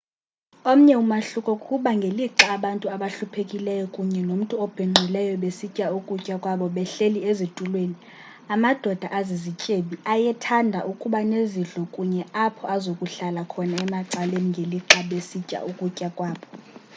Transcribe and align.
omnye 0.71 0.93
umahluko 1.03 1.51
kukuba 1.59 1.89
ngelixa 1.97 2.45
abantu 2.57 2.85
abahluphekileyo 2.95 3.85
kunye 3.95 4.19
nomntu 4.29 4.53
obhinqileyo 4.65 5.33
besitya 5.43 5.87
ukutya 5.97 6.35
kwabo 6.43 6.65
behleli 6.75 7.19
ezitulweni 7.29 7.97
amadoda 8.53 9.07
azizityebi 9.19 9.95
ayethanda 10.13 10.79
ukuba 10.91 11.19
nezidlo 11.31 11.81
kunye 11.95 12.23
apho 12.45 12.63
azokuhlala 12.75 13.41
khona 13.51 13.75
emacaleni 13.85 14.47
ngelixa 14.51 14.99
besitya 15.09 15.59
ukutya 15.69 16.07
kwabo 16.17 16.45